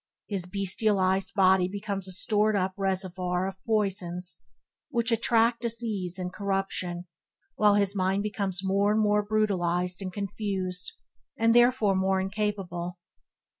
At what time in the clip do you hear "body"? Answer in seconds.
1.35-1.67